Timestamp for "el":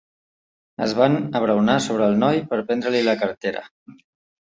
2.09-2.19